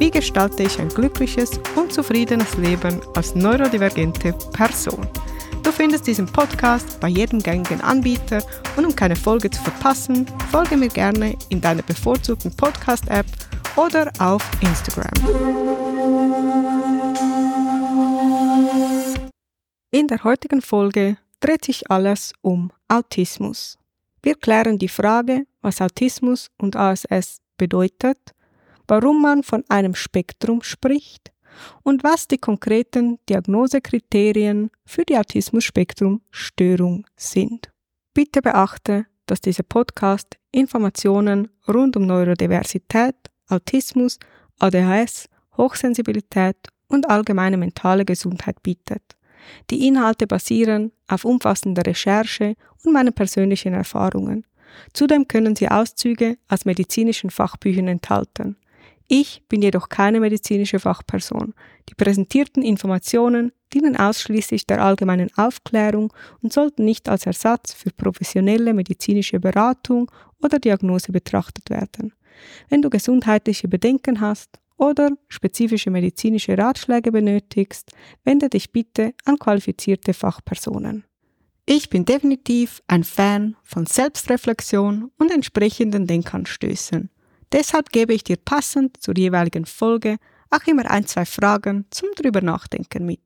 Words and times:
wie 0.00 0.10
gestalte 0.10 0.62
ich 0.62 0.80
ein 0.80 0.88
glückliches 0.88 1.60
und 1.76 1.92
zufriedenes 1.92 2.56
Leben 2.56 3.02
als 3.14 3.34
neurodivergente 3.34 4.32
Person? 4.52 5.06
Du 5.62 5.70
findest 5.70 6.06
diesen 6.06 6.24
Podcast 6.24 6.98
bei 7.00 7.08
jedem 7.08 7.38
gängigen 7.40 7.82
Anbieter 7.82 8.42
und 8.76 8.86
um 8.86 8.96
keine 8.96 9.14
Folge 9.14 9.50
zu 9.50 9.62
verpassen, 9.62 10.26
folge 10.50 10.78
mir 10.78 10.88
gerne 10.88 11.36
in 11.50 11.60
deiner 11.60 11.82
bevorzugten 11.82 12.50
Podcast-App 12.56 13.26
oder 13.76 14.10
auf 14.18 14.42
Instagram. 14.62 15.12
In 19.90 20.08
der 20.08 20.24
heutigen 20.24 20.62
Folge 20.62 21.18
dreht 21.40 21.66
sich 21.66 21.90
alles 21.90 22.32
um 22.40 22.72
Autismus. 22.88 23.76
Wir 24.22 24.34
klären 24.34 24.78
die 24.78 24.88
Frage, 24.88 25.46
was 25.60 25.82
Autismus 25.82 26.48
und 26.56 26.74
ASS 26.74 27.42
bedeutet, 27.58 28.34
warum 28.90 29.22
man 29.22 29.44
von 29.44 29.62
einem 29.68 29.94
Spektrum 29.94 30.62
spricht 30.62 31.30
und 31.84 32.02
was 32.02 32.26
die 32.26 32.38
konkreten 32.38 33.20
Diagnosekriterien 33.28 34.70
für 34.84 35.04
die 35.04 35.16
Autismus-Spektrum-Störung 35.16 37.06
sind. 37.16 37.70
Bitte 38.14 38.42
beachte, 38.42 39.06
dass 39.26 39.40
dieser 39.40 39.62
Podcast 39.62 40.36
Informationen 40.50 41.48
rund 41.68 41.96
um 41.96 42.04
Neurodiversität, 42.04 43.14
Autismus, 43.48 44.18
ADHS, 44.58 45.26
Hochsensibilität 45.56 46.56
und 46.88 47.08
allgemeine 47.08 47.58
mentale 47.58 48.04
Gesundheit 48.04 48.60
bietet. 48.64 49.02
Die 49.70 49.86
Inhalte 49.86 50.26
basieren 50.26 50.90
auf 51.06 51.24
umfassender 51.24 51.86
Recherche 51.86 52.56
und 52.84 52.92
meinen 52.92 53.12
persönlichen 53.12 53.72
Erfahrungen. 53.72 54.44
Zudem 54.92 55.28
können 55.28 55.54
sie 55.54 55.68
Auszüge 55.68 56.38
aus 56.48 56.64
medizinischen 56.64 57.30
Fachbüchern 57.30 57.86
enthalten. 57.86 58.56
Ich 59.12 59.42
bin 59.48 59.60
jedoch 59.60 59.88
keine 59.88 60.20
medizinische 60.20 60.78
Fachperson. 60.78 61.52
Die 61.88 61.96
präsentierten 61.96 62.62
Informationen 62.62 63.50
dienen 63.74 63.96
ausschließlich 63.96 64.68
der 64.68 64.84
allgemeinen 64.84 65.36
Aufklärung 65.36 66.12
und 66.42 66.52
sollten 66.52 66.84
nicht 66.84 67.08
als 67.08 67.26
Ersatz 67.26 67.74
für 67.74 67.90
professionelle 67.90 68.72
medizinische 68.72 69.40
Beratung 69.40 70.08
oder 70.40 70.60
Diagnose 70.60 71.10
betrachtet 71.10 71.70
werden. 71.70 72.12
Wenn 72.68 72.82
du 72.82 72.88
gesundheitliche 72.88 73.66
Bedenken 73.66 74.20
hast 74.20 74.60
oder 74.76 75.10
spezifische 75.26 75.90
medizinische 75.90 76.56
Ratschläge 76.56 77.10
benötigst, 77.10 77.90
wende 78.22 78.48
dich 78.48 78.70
bitte 78.70 79.14
an 79.24 79.40
qualifizierte 79.40 80.14
Fachpersonen. 80.14 81.02
Ich 81.66 81.90
bin 81.90 82.04
definitiv 82.04 82.80
ein 82.86 83.02
Fan 83.02 83.56
von 83.64 83.86
Selbstreflexion 83.86 85.10
und 85.18 85.32
entsprechenden 85.32 86.06
Denkanstößen. 86.06 87.10
Deshalb 87.52 87.90
gebe 87.90 88.14
ich 88.14 88.24
dir 88.24 88.36
passend 88.36 89.02
zur 89.02 89.16
jeweiligen 89.16 89.66
Folge 89.66 90.18
auch 90.50 90.66
immer 90.66 90.90
ein, 90.90 91.06
zwei 91.06 91.24
Fragen 91.24 91.86
zum 91.90 92.08
drüber 92.16 92.40
nachdenken 92.40 93.06
mit. 93.06 93.20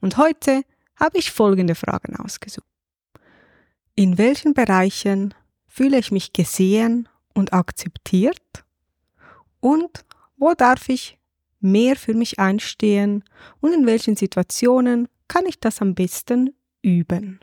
Und 0.00 0.16
heute 0.16 0.62
habe 0.96 1.18
ich 1.18 1.30
folgende 1.30 1.74
Fragen 1.74 2.16
ausgesucht. 2.16 2.66
In 3.94 4.18
welchen 4.18 4.54
Bereichen 4.54 5.34
fühle 5.66 5.98
ich 5.98 6.10
mich 6.10 6.32
gesehen 6.32 7.08
und 7.34 7.52
akzeptiert? 7.52 8.64
Und 9.60 10.04
wo 10.36 10.54
darf 10.54 10.88
ich 10.88 11.18
mehr 11.60 11.96
für 11.96 12.14
mich 12.14 12.38
einstehen 12.38 13.24
und 13.60 13.72
in 13.72 13.86
welchen 13.86 14.16
Situationen 14.16 15.08
kann 15.28 15.46
ich 15.46 15.58
das 15.58 15.80
am 15.80 15.94
besten 15.94 16.54
üben? 16.82 17.40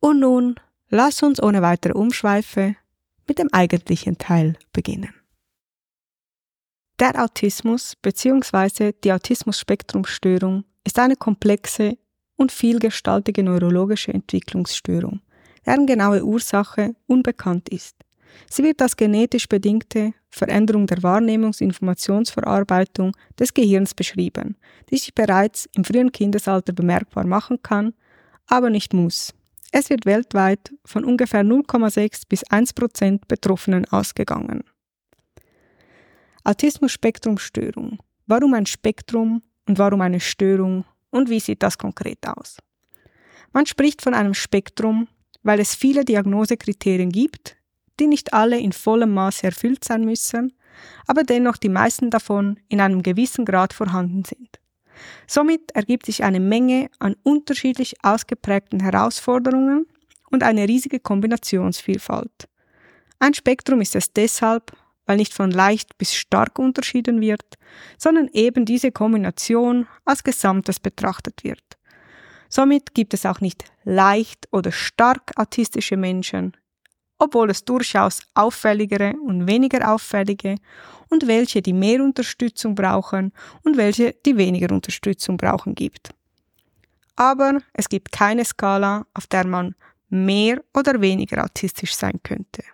Und 0.00 0.20
nun 0.20 0.56
lass 0.90 1.22
uns 1.22 1.42
ohne 1.42 1.62
weitere 1.62 1.94
Umschweife 1.94 2.76
mit 3.26 3.38
dem 3.38 3.48
eigentlichen 3.52 4.18
Teil 4.18 4.56
beginnen. 4.72 5.14
Der 7.00 7.22
Autismus 7.22 7.96
bzw. 8.00 8.92
die 9.02 9.12
Autismus-Spektrum-Störung 9.12 10.64
ist 10.84 10.98
eine 10.98 11.16
komplexe 11.16 11.98
und 12.36 12.52
vielgestaltige 12.52 13.42
neurologische 13.42 14.14
Entwicklungsstörung, 14.14 15.20
deren 15.66 15.86
genaue 15.86 16.24
Ursache 16.24 16.94
unbekannt 17.06 17.68
ist. 17.68 17.96
Sie 18.50 18.62
wird 18.62 18.80
als 18.82 18.96
genetisch 18.96 19.48
bedingte 19.48 20.12
Veränderung 20.30 20.86
der 20.86 21.02
Wahrnehmungs-Informationsverarbeitung 21.02 23.16
des 23.38 23.54
Gehirns 23.54 23.94
beschrieben, 23.94 24.56
die 24.90 24.96
sich 24.96 25.14
bereits 25.14 25.68
im 25.74 25.84
frühen 25.84 26.10
Kindesalter 26.12 26.72
bemerkbar 26.72 27.26
machen 27.26 27.62
kann, 27.62 27.94
aber 28.46 28.70
nicht 28.70 28.92
muss. 28.92 29.32
Es 29.76 29.90
wird 29.90 30.06
weltweit 30.06 30.72
von 30.84 31.04
ungefähr 31.04 31.42
0,6 31.42 32.28
bis 32.28 32.44
1 32.44 32.74
Prozent 32.74 33.26
Betroffenen 33.26 33.84
ausgegangen. 33.86 34.62
Autismus-Spektrum-Störung. 36.44 37.98
Warum 38.28 38.54
ein 38.54 38.66
Spektrum 38.66 39.42
und 39.66 39.80
warum 39.80 40.00
eine 40.00 40.20
Störung 40.20 40.84
und 41.10 41.28
wie 41.28 41.40
sieht 41.40 41.64
das 41.64 41.76
konkret 41.76 42.24
aus? 42.24 42.58
Man 43.52 43.66
spricht 43.66 44.00
von 44.00 44.14
einem 44.14 44.34
Spektrum, 44.34 45.08
weil 45.42 45.58
es 45.58 45.74
viele 45.74 46.04
Diagnosekriterien 46.04 47.10
gibt, 47.10 47.56
die 47.98 48.06
nicht 48.06 48.32
alle 48.32 48.60
in 48.60 48.70
vollem 48.70 49.12
Maße 49.12 49.42
erfüllt 49.42 49.82
sein 49.82 50.04
müssen, 50.04 50.52
aber 51.08 51.24
dennoch 51.24 51.56
die 51.56 51.68
meisten 51.68 52.10
davon 52.10 52.60
in 52.68 52.80
einem 52.80 53.02
gewissen 53.02 53.44
Grad 53.44 53.72
vorhanden 53.72 54.24
sind. 54.24 54.60
Somit 55.26 55.72
ergibt 55.72 56.06
sich 56.06 56.24
eine 56.24 56.40
Menge 56.40 56.90
an 56.98 57.16
unterschiedlich 57.22 57.94
ausgeprägten 58.02 58.80
Herausforderungen 58.80 59.86
und 60.30 60.42
eine 60.42 60.68
riesige 60.68 61.00
Kombinationsvielfalt. 61.00 62.48
Ein 63.18 63.34
Spektrum 63.34 63.80
ist 63.80 63.96
es 63.96 64.12
deshalb, 64.12 64.72
weil 65.06 65.16
nicht 65.16 65.34
von 65.34 65.50
leicht 65.50 65.96
bis 65.98 66.14
stark 66.14 66.58
unterschieden 66.58 67.20
wird, 67.20 67.56
sondern 67.98 68.28
eben 68.32 68.64
diese 68.64 68.90
Kombination 68.90 69.86
als 70.04 70.24
Gesamtes 70.24 70.80
betrachtet 70.80 71.44
wird. 71.44 71.62
Somit 72.48 72.94
gibt 72.94 73.14
es 73.14 73.26
auch 73.26 73.40
nicht 73.40 73.64
leicht 73.84 74.48
oder 74.52 74.72
stark 74.72 75.32
autistische 75.36 75.96
Menschen, 75.96 76.56
obwohl 77.18 77.50
es 77.50 77.64
durchaus 77.64 78.20
auffälligere 78.34 79.14
und 79.24 79.46
weniger 79.46 79.92
auffällige 79.92 80.56
und 81.10 81.26
welche, 81.26 81.62
die 81.62 81.72
mehr 81.72 82.02
Unterstützung 82.02 82.74
brauchen 82.74 83.32
und 83.62 83.76
welche, 83.76 84.14
die 84.26 84.36
weniger 84.36 84.72
Unterstützung 84.74 85.36
brauchen 85.36 85.74
gibt. 85.74 86.10
Aber 87.16 87.60
es 87.72 87.88
gibt 87.88 88.10
keine 88.10 88.44
Skala, 88.44 89.06
auf 89.14 89.26
der 89.26 89.46
man 89.46 89.74
mehr 90.08 90.62
oder 90.74 91.00
weniger 91.00 91.44
autistisch 91.44 91.94
sein 91.94 92.20
könnte. 92.22 92.64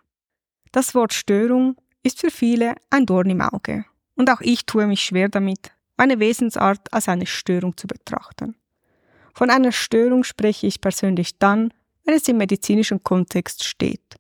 Das 0.73 0.95
Wort 0.95 1.13
Störung 1.13 1.77
ist 2.03 2.21
für 2.21 2.31
viele 2.31 2.75
ein 2.89 3.07
Dorn 3.07 3.29
im 3.29 3.41
Auge 3.41 3.85
und 4.17 4.31
auch 4.31 4.41
ich 4.41 4.65
tue 4.65 4.87
mich 4.87 5.03
schwer 5.03 5.29
damit, 5.29 5.73
meine 5.97 6.19
Wesensart 6.19 6.93
als 6.93 7.09
eine 7.09 7.27
Störung 7.27 7.77
zu 7.77 7.87
betrachten. 7.87 8.57
Von 9.35 9.51
einer 9.51 9.73
Störung 9.73 10.25
spreche 10.25 10.67
ich 10.67 10.81
persönlich 10.81 11.39
dann, 11.39 11.73
wenn 12.05 12.15
es 12.15 12.27
im 12.29 12.39
medizinischen 12.39 13.03
Kontext 13.05 13.65
steht 13.65 14.20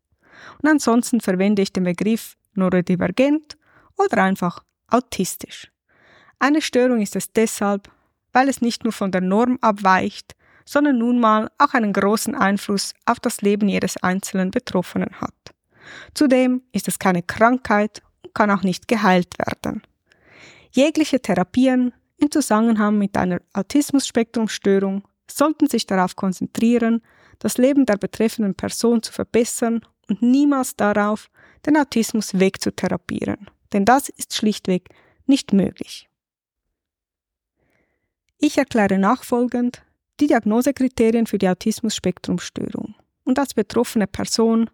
und 0.62 0.68
ansonsten 0.68 1.20
verwende 1.20 1.62
ich 1.62 1.72
den 1.72 1.84
Begriff 1.84 2.36
neurodivergent 2.54 3.56
oder 3.96 4.22
einfach 4.22 4.62
autistisch. 4.88 5.70
Eine 6.38 6.62
Störung 6.62 7.00
ist 7.00 7.16
es 7.16 7.32
deshalb, 7.32 7.90
weil 8.32 8.48
es 8.48 8.60
nicht 8.60 8.84
nur 8.84 8.92
von 8.92 9.12
der 9.12 9.20
Norm 9.20 9.58
abweicht, 9.60 10.34
sondern 10.64 10.98
nun 10.98 11.18
mal 11.18 11.50
auch 11.58 11.74
einen 11.74 11.92
großen 11.92 12.34
Einfluss 12.34 12.94
auf 13.04 13.20
das 13.20 13.42
Leben 13.42 13.68
jedes 13.68 13.96
einzelnen 13.98 14.50
Betroffenen 14.50 15.20
hat. 15.20 15.34
Zudem 16.14 16.62
ist 16.72 16.88
es 16.88 16.98
keine 16.98 17.22
Krankheit 17.22 18.02
und 18.22 18.34
kann 18.34 18.50
auch 18.50 18.62
nicht 18.62 18.88
geheilt 18.88 19.34
werden. 19.38 19.82
Jegliche 20.70 21.20
Therapien 21.20 21.92
im 22.18 22.30
Zusammenhang 22.30 22.98
mit 22.98 23.16
einer 23.16 23.40
Autismus-Spektrumstörung 23.52 25.02
sollten 25.28 25.68
sich 25.68 25.86
darauf 25.86 26.16
konzentrieren, 26.16 27.02
das 27.38 27.58
Leben 27.58 27.86
der 27.86 27.96
betreffenden 27.96 28.54
Person 28.54 29.02
zu 29.02 29.12
verbessern 29.12 29.80
und 30.10 30.20
niemals 30.20 30.76
darauf, 30.76 31.30
den 31.64 31.76
Autismus 31.76 32.38
wegzutherapieren, 32.38 33.48
denn 33.72 33.84
das 33.84 34.08
ist 34.08 34.34
schlichtweg 34.34 34.88
nicht 35.26 35.52
möglich. 35.52 36.08
Ich 38.38 38.58
erkläre 38.58 38.98
nachfolgend 38.98 39.82
die 40.18 40.26
Diagnosekriterien 40.26 41.26
für 41.26 41.38
die 41.38 41.48
Autismus-Spektrumstörung. 41.48 42.94
Und 43.24 43.38
als 43.38 43.54
betroffene 43.54 44.06
Person 44.06 44.70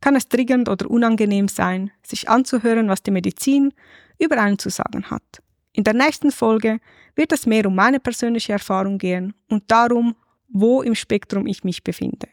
kann 0.00 0.16
es 0.16 0.28
dringend 0.28 0.68
oder 0.68 0.90
unangenehm 0.90 1.48
sein, 1.48 1.90
sich 2.02 2.28
anzuhören, 2.28 2.88
was 2.88 3.02
die 3.02 3.10
Medizin 3.10 3.72
über 4.18 4.38
einen 4.38 4.58
zu 4.58 4.70
sagen 4.70 5.10
hat. 5.10 5.42
In 5.72 5.84
der 5.84 5.94
nächsten 5.94 6.32
Folge 6.32 6.80
wird 7.14 7.32
es 7.32 7.46
mehr 7.46 7.66
um 7.66 7.74
meine 7.74 8.00
persönliche 8.00 8.52
Erfahrung 8.52 8.98
gehen 8.98 9.34
und 9.48 9.70
darum, 9.70 10.16
wo 10.48 10.82
im 10.82 10.94
Spektrum 10.94 11.46
ich 11.46 11.62
mich 11.62 11.84
befinde. 11.84 12.28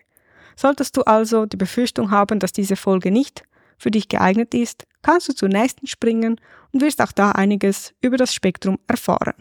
Solltest 0.57 0.97
du 0.97 1.03
also 1.03 1.45
die 1.45 1.55
Befürchtung 1.55 2.09
haben, 2.09 2.39
dass 2.39 2.51
diese 2.51 2.75
Folge 2.75 3.11
nicht 3.11 3.43
für 3.77 3.91
dich 3.91 4.09
geeignet 4.09 4.55
ist, 4.55 4.85
kannst 5.03 5.29
du 5.29 5.33
zur 5.33 5.49
nächsten 5.49 5.85
springen 5.85 6.41
und 6.71 6.81
wirst 6.81 6.99
auch 6.99 7.11
da 7.11 7.31
einiges 7.31 7.93
über 8.01 8.17
das 8.17 8.33
Spektrum 8.33 8.79
erfahren. 8.87 9.35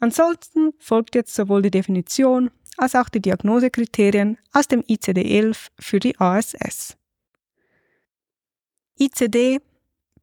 Ansonsten 0.00 0.72
folgt 0.78 1.14
jetzt 1.14 1.34
sowohl 1.34 1.62
die 1.62 1.70
Definition 1.70 2.50
als 2.76 2.96
auch 2.96 3.08
die 3.08 3.22
Diagnosekriterien 3.22 4.38
aus 4.52 4.66
dem 4.66 4.80
ICD-11 4.80 5.68
für 5.78 6.00
die 6.00 6.18
ASS. 6.18 6.96
ICD 8.98 9.60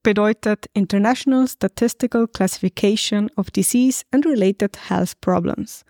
bedeutet 0.04 0.66
International 0.74 1.48
Statistical 1.48 2.28
Classification 2.28 3.32
of 3.38 3.50
Disease 3.52 4.04
and 4.12 4.26
Related 4.26 4.90
Health 4.90 5.20
Problems 5.22 5.86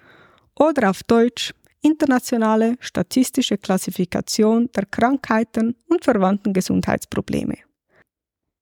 oder 0.55 0.91
auf 0.91 1.01
Deutsch 1.03 1.53
Internationale 1.81 2.75
Statistische 2.79 3.57
Klassifikation 3.57 4.69
der 4.75 4.85
Krankheiten 4.85 5.75
und 5.87 6.03
verwandten 6.03 6.53
Gesundheitsprobleme. 6.53 7.55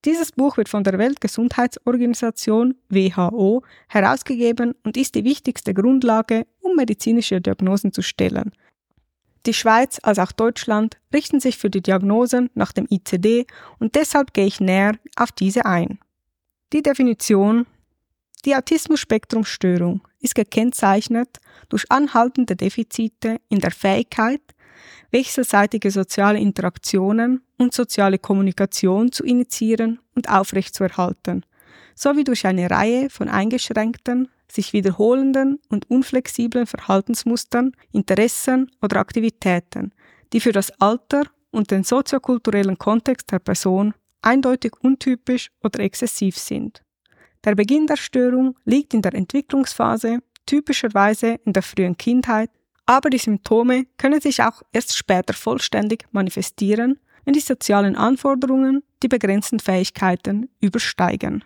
Dieses 0.06 0.32
Buch 0.32 0.58
wird 0.58 0.70
von 0.70 0.84
der 0.84 1.00
Weltgesundheitsorganisation 1.00 2.76
WHO 2.90 3.64
herausgegeben 3.90 4.76
und 4.84 4.96
ist 4.96 5.16
die 5.16 5.24
wichtigste 5.24 5.74
Grundlage, 5.74 6.46
um 6.62 6.76
medizinische 6.76 7.42
Diagnosen 7.42 7.92
zu 7.92 8.04
stellen. 8.04 8.52
Die 9.48 9.54
Schweiz 9.54 10.00
als 10.04 10.20
auch 10.20 10.32
Deutschland 10.32 10.98
richten 11.14 11.40
sich 11.40 11.58
für 11.58 11.70
die 11.70 11.82
Diagnosen 11.82 12.50
nach 12.54 12.72
dem 12.72 12.86
ICD 12.90 13.48
und 13.80 13.96
deshalb 13.96 14.34
gehe 14.34 14.46
ich 14.46 14.60
näher 14.60 14.94
auf 15.16 15.32
diese 15.32 15.66
ein. 15.66 16.00
Die 16.74 16.84
Definition 16.84 17.66
Die 18.46 18.56
Autismus-Spektrum-Störung 18.56 20.02
ist 20.20 20.36
gekennzeichnet 20.36 21.40
durch 21.70 21.90
anhaltende 21.92 22.56
Defizite 22.56 23.38
in 23.50 23.60
der 23.60 23.72
Fähigkeit, 23.72 24.42
wechselseitige 25.12 25.92
soziale 25.92 26.40
Interaktionen 26.40 27.42
und 27.58 27.74
soziale 27.74 28.20
Kommunikation 28.20 29.12
zu 29.12 29.24
initiieren 29.24 30.00
und 30.16 30.30
aufrechtzuerhalten, 30.30 31.46
sowie 31.96 32.24
durch 32.24 32.46
eine 32.46 32.70
Reihe 32.70 33.10
von 33.10 33.28
eingeschränkten, 33.28 34.30
sich 34.50 34.72
wiederholenden 34.72 35.60
und 35.70 35.90
unflexiblen 35.90 36.68
Verhaltensmustern, 36.68 37.74
Interessen 37.92 38.72
oder 38.82 38.98
Aktivitäten, 38.98 39.92
die 40.32 40.40
für 40.40 40.52
das 40.52 40.72
Alter 40.80 41.24
und 41.52 41.72
den 41.72 41.84
soziokulturellen 41.84 42.78
Kontext 42.78 43.32
der 43.32 43.40
Person 43.40 43.94
eindeutig 44.22 44.74
untypisch 44.82 45.50
oder 45.64 45.80
exzessiv 45.80 46.38
sind. 46.38 46.82
Der 47.48 47.56
Beginn 47.56 47.88
der 47.88 47.96
Störung 47.96 48.58
liegt 48.66 48.94
in 48.94 49.02
der 49.02 49.14
Entwicklungsphase, 49.14 50.20
typischerweise 50.46 51.40
in 51.46 51.54
der 51.54 51.64
frühen 51.64 51.96
Kindheit, 51.96 52.50
aber 52.86 53.10
die 53.10 53.20
Symptome 53.20 53.86
können 53.96 54.20
sich 54.20 54.44
auch 54.44 54.64
erst 54.74 54.98
später 54.98 55.34
vollständig 55.34 56.04
manifestieren, 56.12 57.00
wenn 57.24 57.34
die 57.34 57.40
sozialen 57.40 57.96
Anforderungen 57.96 58.84
die 59.02 59.08
begrenzten 59.08 59.62
Fähigkeiten 59.62 60.50
übersteigen. 60.60 61.46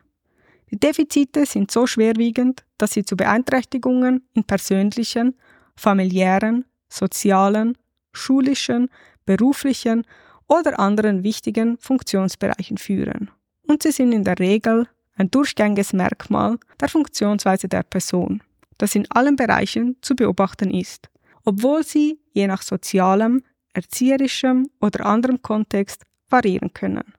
Die 0.72 0.80
Defizite 0.80 1.46
sind 1.46 1.70
so 1.70 1.86
schwerwiegend, 1.86 2.66
dass 2.80 2.94
sie 2.94 3.06
zu 3.06 3.16
Beeinträchtigungen 3.16 4.26
in 4.34 4.44
persönlichen, 4.44 5.36
familiären, 5.76 6.66
sozialen, 6.90 7.78
schulischen, 8.12 8.90
beruflichen 9.28 10.08
oder 10.48 10.80
anderen 10.80 11.22
wichtigen 11.22 11.78
Funktionsbereichen 11.78 12.80
führen. 12.80 13.30
Und 13.68 13.84
sie 13.84 13.92
sind 13.92 14.14
in 14.14 14.24
der 14.24 14.40
Regel 14.40 14.88
ein 15.16 15.32
durchgängiges 15.32 15.94
Merkmal 15.94 16.58
der 16.80 16.90
Funktionsweise 16.90 17.68
der 17.68 17.84
Person, 17.84 18.42
das 18.78 18.96
in 18.96 19.10
allen 19.12 19.36
Bereichen 19.36 19.98
zu 20.02 20.16
beobachten 20.16 20.72
ist 20.72 21.12
obwohl 21.44 21.84
sie 21.84 22.20
je 22.34 22.48
nach 22.48 22.62
sozialem, 22.62 23.44
erzieherischem 23.74 24.70
oder 24.80 25.06
anderem 25.06 25.42
Kontext 25.42 26.04
variieren 26.30 26.74
können. 26.74 27.14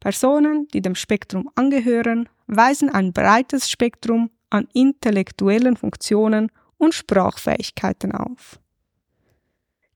Personen, 0.00 0.66
die 0.68 0.82
dem 0.82 0.94
Spektrum 0.94 1.48
angehören, 1.54 2.28
weisen 2.46 2.90
ein 2.90 3.12
breites 3.12 3.70
Spektrum 3.70 4.30
an 4.50 4.66
intellektuellen 4.72 5.76
Funktionen 5.76 6.50
und 6.76 6.94
Sprachfähigkeiten 6.94 8.12
auf. 8.12 8.58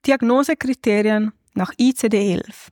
Diagnosekriterien 0.06 1.32
nach 1.54 1.72
ICD-11. 1.74 2.68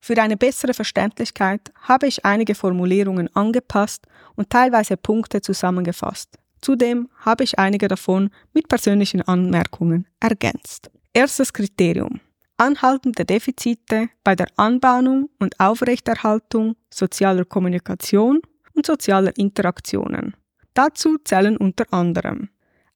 Für 0.00 0.20
eine 0.20 0.36
bessere 0.36 0.74
Verständlichkeit 0.74 1.72
habe 1.82 2.06
ich 2.06 2.24
einige 2.24 2.54
Formulierungen 2.54 3.34
angepasst 3.34 4.06
und 4.36 4.50
teilweise 4.50 4.96
Punkte 4.96 5.40
zusammengefasst. 5.40 6.38
Zudem 6.60 7.08
habe 7.20 7.44
ich 7.44 7.58
einige 7.58 7.88
davon 7.88 8.30
mit 8.52 8.68
persönlichen 8.68 9.22
Anmerkungen 9.22 10.06
ergänzt. 10.20 10.90
Erstes 11.12 11.52
Kriterium. 11.52 12.20
Anhaltende 12.56 13.24
Defizite 13.24 14.08
bei 14.24 14.34
der 14.34 14.48
Anbahnung 14.56 15.30
und 15.38 15.58
Aufrechterhaltung 15.60 16.74
sozialer 16.90 17.44
Kommunikation 17.44 18.40
und 18.74 18.86
sozialer 18.86 19.36
Interaktionen. 19.36 20.34
Dazu 20.74 21.18
zählen 21.24 21.56
unter 21.56 21.84
anderem 21.92 22.48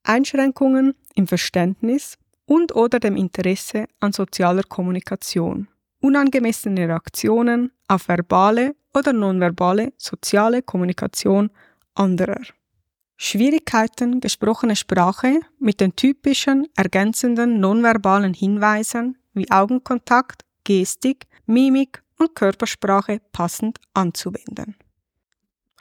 Einschränkungen 0.03 0.95
im 1.15 1.27
Verständnis 1.27 2.17
und 2.45 2.75
oder 2.75 2.99
dem 2.99 3.15
Interesse 3.15 3.85
an 4.01 4.11
sozialer 4.11 4.63
Kommunikation, 4.63 5.69
unangemessene 6.03 6.87
Reaktionen 6.87 7.71
auf 7.87 8.09
verbale 8.09 8.75
oder 8.93 9.13
nonverbale 9.13 9.93
soziale 9.97 10.61
Kommunikation 10.61 11.49
anderer. 11.95 12.41
Schwierigkeiten, 13.15 14.19
gesprochene 14.19 14.75
Sprache 14.75 15.39
mit 15.59 15.79
den 15.79 15.95
typischen 15.95 16.67
ergänzenden 16.75 17.61
nonverbalen 17.61 18.33
Hinweisen 18.33 19.17
wie 19.33 19.49
Augenkontakt, 19.49 20.43
Gestik, 20.65 21.25
Mimik 21.45 22.03
und 22.19 22.35
Körpersprache 22.35 23.21
passend 23.31 23.79
anzuwenden. 23.93 24.75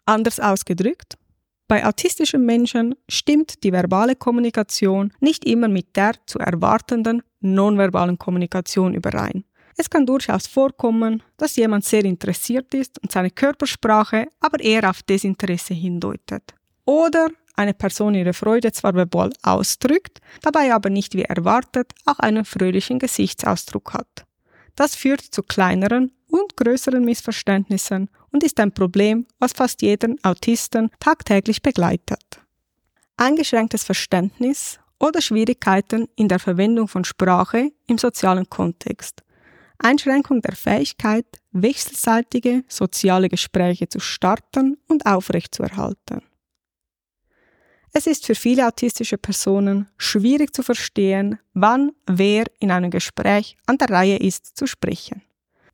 Anders 0.05 0.39
ausgedrückt, 0.39 1.19
bei 1.67 1.85
autistischen 1.85 2.45
Menschen 2.45 2.95
stimmt 3.09 3.65
die 3.65 3.73
verbale 3.73 4.15
Kommunikation 4.15 5.13
nicht 5.21 5.45
immer 5.45 5.69
mit 5.69 5.97
der 5.97 6.15
zu 6.27 6.39
erwartenden 6.39 7.23
nonverbalen 7.41 8.19
Kommunikation 8.19 8.95
überein. 8.95 9.45
Es 9.77 9.89
kann 9.89 10.07
durchaus 10.07 10.47
vorkommen, 10.47 11.23
dass 11.37 11.57
jemand 11.57 11.85
sehr 11.85 12.05
interessiert 12.05 12.75
ist 12.75 13.03
und 13.03 13.13
seine 13.13 13.31
Körpersprache 13.31 14.29
aber 14.41 14.61
eher 14.61 14.89
auf 14.89 15.03
Desinteresse 15.03 15.75
hindeutet. 15.75 16.55
Oder 16.85 17.29
eine 17.57 17.75
Person 17.75 18.15
ihre 18.15 18.33
Freude 18.33 18.73
zwar 18.73 18.95
verbal 18.95 19.31
ausdrückt, 19.43 20.21
dabei 20.41 20.73
aber 20.73 20.91
nicht 20.91 21.15
wie 21.15 21.23
erwartet 21.23 21.93
auch 22.07 22.19
einen 22.19 22.45
fröhlichen 22.45 22.99
Gesichtsausdruck 22.99 23.95
hat. 23.95 24.25
Das 24.75 24.97
führt 24.97 25.21
zu 25.21 25.43
kleineren 25.43 26.13
und 26.29 26.57
größeren 26.57 27.05
Missverständnissen 27.05 28.09
und 28.31 28.43
ist 28.43 28.59
ein 28.59 28.73
Problem, 28.73 29.27
was 29.39 29.53
fast 29.53 29.83
jeden 29.83 30.23
Autisten 30.25 30.91
tagtäglich 30.99 31.61
begleitet. 31.61 32.41
Eingeschränktes 33.19 33.85
Verständnis 33.85 34.81
oder 34.99 35.21
Schwierigkeiten 35.21 36.09
in 36.17 36.29
der 36.29 36.39
Verwendung 36.39 36.89
von 36.89 37.05
Sprache 37.05 37.71
im 37.87 37.99
sozialen 37.99 38.49
Kontext. 38.49 39.23
Einschränkung 39.83 40.41
der 40.41 40.55
Fähigkeit, 40.55 41.27
wechselseitige 41.53 42.65
soziale 42.69 43.29
Gespräche 43.29 43.89
zu 43.89 44.01
starten 44.01 44.79
und 44.89 45.07
aufrechtzuerhalten. 45.07 46.23
Es 47.93 48.07
ist 48.07 48.25
für 48.25 48.35
viele 48.35 48.67
autistische 48.67 49.19
Personen 49.19 49.89
schwierig 49.99 50.55
zu 50.55 50.63
verstehen, 50.63 51.39
wann 51.53 51.93
wer 52.07 52.47
in 52.59 52.71
einem 52.71 52.91
Gespräch 52.91 53.57
an 53.67 53.77
der 53.77 53.91
Reihe 53.91 54.17
ist 54.17 54.57
zu 54.57 54.67
sprechen. 54.67 55.23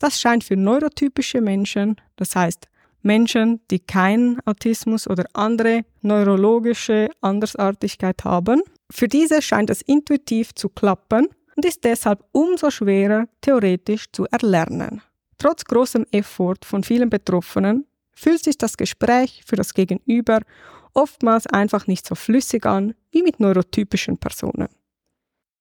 Das 0.00 0.21
scheint 0.21 0.43
für 0.43 0.57
neurotypische 0.57 1.41
Menschen, 1.41 1.97
das 2.17 2.35
heißt 2.35 2.67
Menschen, 3.03 3.61
die 3.71 3.79
keinen 3.79 4.41
Autismus 4.45 5.07
oder 5.07 5.27
andere 5.33 5.85
neurologische 6.03 7.09
Andersartigkeit 7.21 8.25
haben, 8.25 8.62
für 8.91 9.07
diese 9.07 9.41
scheint 9.41 9.71
es 9.71 9.83
intuitiv 9.83 10.55
zu 10.55 10.69
klappen 10.69 11.29
und 11.59 11.65
ist 11.65 11.83
deshalb 11.83 12.23
umso 12.31 12.71
schwerer 12.71 13.27
theoretisch 13.41 14.12
zu 14.12 14.27
erlernen. 14.27 15.03
Trotz 15.38 15.65
großem 15.65 16.07
Effort 16.12 16.59
von 16.65 16.85
vielen 16.85 17.11
Betroffenen 17.11 17.85
fühlt 18.12 18.45
sich 18.45 18.59
das 18.59 18.77
Gespräch 18.77 19.43
für 19.45 19.57
das 19.57 19.75
Gegenüber 19.75 20.38
oftmals 20.95 21.49
einfach 21.49 21.88
nicht 21.88 22.07
so 22.07 22.15
flüssig 22.15 22.65
an 22.65 22.95
wie 23.11 23.25
mit 23.25 23.41
neurotypischen 23.41 24.19
Personen. 24.19 24.69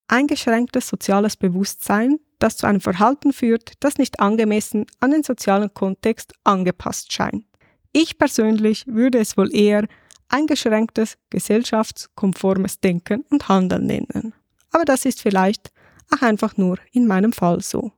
Eingeschränktes 0.08 0.88
soziales 0.88 1.36
Bewusstsein, 1.36 2.20
das 2.38 2.58
zu 2.58 2.68
einem 2.68 2.80
Verhalten 2.80 3.34
führt, 3.34 3.74
das 3.80 3.98
nicht 3.98 4.20
angemessen 4.20 4.86
an 5.00 5.10
den 5.10 5.24
sozialen 5.24 5.74
Kontext 5.74 6.34
angepasst 6.44 7.12
scheint. 7.12 7.44
Ich 7.92 8.20
persönlich 8.20 8.86
würde 8.86 9.18
es 9.18 9.36
wohl 9.36 9.52
eher 9.52 9.88
eingeschränktes 10.30 11.18
gesellschaftskonformes 11.32 12.82
Denken 12.82 13.26
und 13.32 13.50
Handeln 13.50 13.88
nennen. 13.88 14.36
Aber 14.70 14.86
das 14.86 15.04
ist 15.06 15.24
vielleicht 15.24 15.72
auch 16.12 16.22
einfach 16.22 16.58
nur 16.58 16.78
in 16.92 17.08
meinem 17.08 17.34
Fall 17.34 17.62
so. 17.62 17.92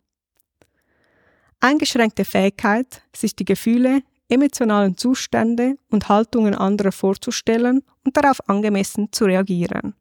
Eingeschränkte 1.60 2.25
Fähigkeit, 2.25 3.01
sich 3.16 3.36
die 3.36 3.46
Gefühle, 3.46 4.01
emotionalen 4.30 4.96
Zustände 4.96 5.75
und 5.89 6.08
Haltungen 6.08 6.56
anderer 6.56 6.92
vorzustellen 6.92 7.84
und 8.06 8.16
darauf 8.16 8.48
angemessen 8.48 9.12
zu 9.12 9.25
reagieren. 9.25 9.96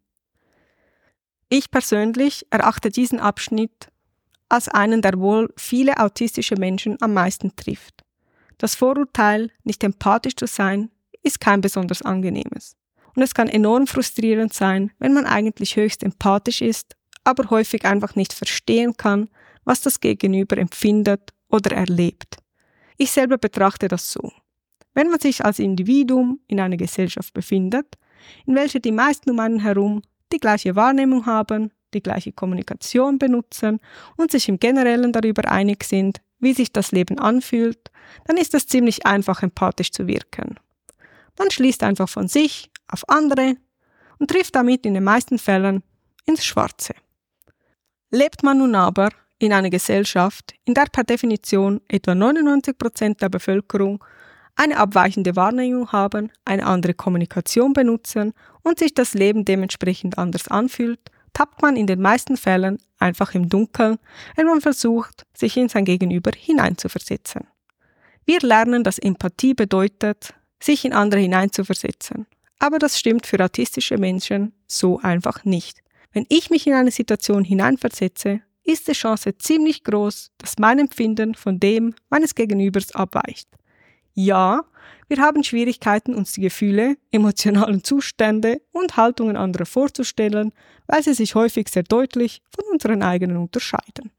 Ich 1.49 1.71
persönlich 1.71 2.47
erachte 2.50 2.91
diesen 2.91 3.21
Abschnitt 3.21 3.88
als 4.50 4.69
einen, 4.69 5.03
der 5.03 5.19
wohl 5.19 5.53
viele 5.57 5.99
autistische 5.99 6.57
Menschen 6.57 7.00
am 7.00 7.15
meisten 7.15 7.57
trifft. 7.57 8.05
Das 8.59 8.75
Vorurteil, 8.75 9.50
nicht 9.65 9.83
empathisch 9.83 10.37
zu 10.37 10.47
sein, 10.47 10.91
ist 11.23 11.41
kein 11.41 11.61
besonders 11.61 12.03
angenehmes. 12.03 12.77
Und 13.15 13.23
es 13.23 13.35
kann 13.35 13.49
enorm 13.49 13.87
frustrierend 13.87 14.53
sein, 14.53 14.91
wenn 14.99 15.15
man 15.15 15.27
eigentlich 15.27 15.77
höchst 15.77 16.03
empathisch 16.03 16.61
ist, 16.61 16.97
aber 17.28 17.50
häufig 17.50 17.85
einfach 17.85 18.14
nicht 18.16 18.32
verstehen 18.32 18.97
kann, 18.97 19.28
was 19.64 19.82
das 19.82 20.00
Gegenüber 20.00 20.56
empfindet 20.56 21.32
oder 21.49 21.76
erlebt. 21.76 22.38
Ich 22.97 23.11
selber 23.12 23.37
betrachte 23.37 23.87
das 23.87 24.11
so. 24.11 24.32
Wenn 24.94 25.11
man 25.11 25.20
sich 25.20 25.44
als 25.44 25.58
Individuum 25.58 26.40
in 26.47 26.58
einer 26.58 26.78
Gesellschaft 26.78 27.35
befindet, 27.35 27.87
in 28.47 28.54
welcher 28.54 28.80
die 28.80 28.92
meisten 28.92 29.30
um 29.30 29.38
einen 29.40 29.61
herum 29.61 30.02
die 30.32 30.38
gleiche 30.38 30.75
Wahrnehmung 30.75 31.26
haben, 31.26 31.70
die 31.94 32.02
gleiche 32.02 32.32
Kommunikation 32.32 33.18
benutzen 33.18 33.78
und 34.16 34.30
sich 34.30 34.49
im 34.49 34.58
Generellen 34.58 35.12
darüber 35.12 35.50
einig 35.50 35.85
sind, 35.85 36.20
wie 36.40 36.54
sich 36.54 36.73
das 36.73 36.92
Leben 36.92 37.18
anfühlt, 37.18 37.90
dann 38.25 38.37
ist 38.37 38.54
es 38.54 38.66
ziemlich 38.66 39.06
einfach 39.06 39.42
empathisch 39.42 39.92
zu 39.92 40.06
wirken. 40.06 40.58
Man 41.38 41.50
schließt 41.50 41.82
einfach 41.82 42.08
von 42.08 42.26
sich 42.26 42.70
auf 42.88 43.08
andere 43.08 43.56
und 44.18 44.30
trifft 44.30 44.54
damit 44.54 44.87
in 44.87 44.94
den 44.94 45.04
meisten 45.04 45.38
Fällen 45.38 45.82
ins 46.26 46.44
Schwarze. 46.44 46.94
Lebt 48.11 48.43
man 48.43 48.59
nun 48.59 48.75
aber 48.75 49.11
in 49.38 49.53
einer 49.53 49.71
Gesellschaft, 49.71 50.55
in 50.65 50.75
der 50.75 50.87
per 50.91 51.05
Definition 51.05 51.81
etwa 51.88 52.15
99 52.15 52.77
Prozent 52.79 53.23
der 53.23 53.29
Bevölkerung 53.29 54.03
eine 54.57 54.77
abweichende 54.79 55.37
Wahrnehmung 55.37 55.93
haben, 55.93 56.33
eine 56.45 56.67
andere 56.67 56.95
Kommunikation 56.95 57.73
benutzen 57.73 58.33
und 58.62 58.79
sich 58.79 58.95
das 58.95 59.15
Leben 59.15 59.45
dementsprechend 59.45 60.19
anders 60.19 60.49
anfühlt, 60.49 60.99
tappt 61.33 61.62
man 61.62 61.77
in 61.77 61.87
den 61.87 62.00
meisten 62.00 62.37
Fällen 62.37 62.79
einfach 62.99 63.35
im 63.35 63.49
Dunkeln, 63.49 63.99
wenn 64.35 64.47
man 64.47 64.61
versucht, 64.61 65.25
sich 65.35 65.57
in 65.57 65.69
sein 65.69 65.85
Gegenüber 65.85 66.33
hineinzuversetzen. 66.37 67.47
Wir 68.25 68.41
lernen, 68.41 68.83
dass 68.83 68.99
Empathie 68.99 69.55
bedeutet, 69.55 70.35
sich 70.61 70.85
in 70.85 70.93
andere 70.93 71.21
hineinzuversetzen. 71.21 72.27
Aber 72.59 72.79
das 72.79 72.99
stimmt 72.99 73.27
für 73.27 73.43
autistische 73.43 73.99
Menschen 73.99 74.53
so 74.67 74.99
einfach 74.99 75.45
nicht. 75.45 75.81
Wenn 76.12 76.27
ich 76.29 76.50
mich 76.50 76.67
in 76.67 76.75
eine 76.75 76.91
Situation 76.91 77.45
hineinversetze, 77.45 78.41
ist 78.65 78.88
die 78.88 78.93
Chance 78.93 79.37
ziemlich 79.38 79.85
groß, 79.85 80.31
dass 80.38 80.59
mein 80.59 80.79
Empfinden 80.79 81.35
von 81.35 81.59
dem 81.59 81.95
meines 82.11 82.35
Gegenübers 82.35 82.95
abweicht. 82.95 83.49
Ja, 84.15 84.65
wir 85.09 85.19
haben 85.19 85.45
Schwierigkeiten, 85.45 86.15
uns 86.15 86.33
die 86.33 86.43
Gefühle, 86.43 86.97
emotionalen 87.11 87.85
Zustände 87.85 88.61
und 88.73 88.97
Haltungen 88.97 89.37
anderer 89.37 89.65
vorzustellen, 89.65 90.53
weil 90.87 91.03
sie 91.03 91.15
sich 91.15 91.35
häufig 91.35 91.69
sehr 91.69 91.85
deutlich 91.85 92.43
von 92.55 92.65
unseren 92.73 93.03
eigenen 93.03 93.37
unterscheiden. 93.37 94.11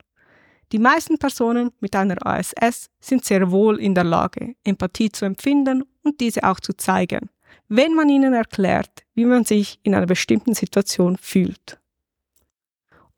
Die 0.72 0.80
meisten 0.80 1.18
Personen 1.18 1.72
mit 1.80 1.96
einer 1.96 2.26
ASS 2.26 2.90
sind 3.00 3.26
sehr 3.26 3.52
wohl 3.52 3.80
in 3.80 3.96
der 3.96 4.04
Lage, 4.04 4.56
Empathie 4.64 5.12
zu 5.12 5.26
empfinden 5.26 5.84
und 6.04 6.22
diese 6.22 6.44
auch 6.44 6.60
zu 6.60 6.74
zeigen, 6.74 7.30
wenn 7.68 7.94
man 7.96 8.10
ihnen 8.10 8.34
erklärt, 8.34 9.04
wie 9.16 9.26
man 9.26 9.46
sich 9.46 9.80
in 9.84 9.96
einer 9.96 10.06
bestimmten 10.06 10.54
Situation 10.54 11.18
fühlt. 11.18 11.79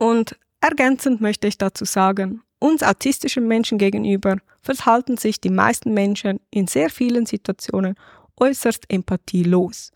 Und 0.01 0.36
ergänzend 0.62 1.22
möchte 1.22 1.48
ich 1.48 1.60
dazu 1.60 1.86
sagen, 1.86 2.41
uns 2.58 2.81
autistischen 2.81 3.48
Menschen 3.48 3.77
gegenüber 3.77 4.38
verhalten 4.63 5.15
sich 5.17 5.39
die 5.39 5.51
meisten 5.51 5.93
Menschen 5.93 6.39
in 6.50 6.65
sehr 6.65 6.89
vielen 6.89 7.27
Situationen 7.27 7.93
äußerst 8.36 8.86
empathielos. 8.89 9.91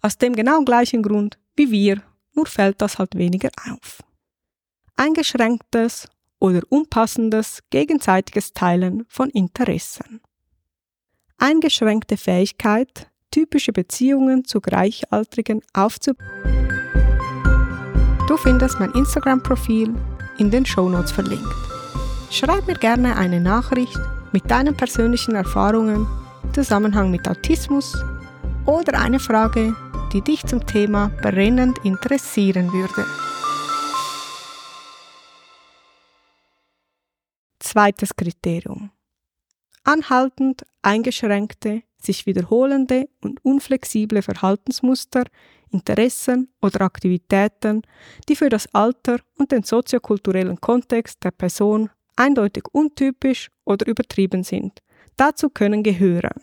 Aus 0.00 0.16
dem 0.16 0.34
genau 0.34 0.64
gleichen 0.64 1.02
Grund 1.02 1.38
wie 1.56 1.70
wir, 1.70 2.02
nur 2.32 2.46
fällt 2.46 2.80
das 2.80 2.98
halt 2.98 3.14
weniger 3.16 3.50
auf. 3.70 4.02
Eingeschränktes 4.96 6.08
oder 6.38 6.62
unpassendes 6.70 7.58
gegenseitiges 7.68 8.54
Teilen 8.54 9.04
von 9.08 9.28
Interessen. 9.28 10.22
Eingeschränkte 11.36 12.16
Fähigkeit, 12.16 13.10
typische 13.30 13.74
Beziehungen 13.74 14.46
zu 14.46 14.62
Gleichaltrigen 14.62 15.60
aufzubauen. 15.74 16.69
Du 18.30 18.36
findest 18.36 18.78
mein 18.78 18.92
Instagram-Profil 18.92 19.92
in 20.38 20.52
den 20.52 20.64
Shownotes 20.64 21.10
verlinkt. 21.10 21.52
Schreib 22.30 22.64
mir 22.68 22.76
gerne 22.76 23.16
eine 23.16 23.40
Nachricht 23.40 23.98
mit 24.30 24.48
deinen 24.48 24.76
persönlichen 24.76 25.34
Erfahrungen 25.34 26.06
im 26.44 26.54
Zusammenhang 26.54 27.10
mit 27.10 27.26
Autismus 27.26 27.92
oder 28.66 29.00
eine 29.00 29.18
Frage, 29.18 29.74
die 30.12 30.20
dich 30.20 30.46
zum 30.46 30.64
Thema 30.64 31.08
brennend 31.22 31.84
interessieren 31.84 32.72
würde. 32.72 33.04
Zweites 37.58 38.14
Kriterium. 38.14 38.92
Anhaltend 39.82 40.64
eingeschränkte, 40.82 41.82
sich 42.04 42.26
wiederholende 42.26 43.08
und 43.20 43.44
unflexible 43.44 44.22
Verhaltensmuster, 44.22 45.24
Interessen 45.70 46.48
oder 46.60 46.82
Aktivitäten, 46.82 47.82
die 48.28 48.36
für 48.36 48.48
das 48.48 48.72
Alter 48.74 49.18
und 49.38 49.52
den 49.52 49.62
soziokulturellen 49.62 50.60
Kontext 50.60 51.22
der 51.22 51.30
Person 51.30 51.90
eindeutig 52.16 52.64
untypisch 52.72 53.50
oder 53.64 53.86
übertrieben 53.86 54.42
sind. 54.42 54.80
Dazu 55.16 55.48
können 55.48 55.82
gehören 55.82 56.40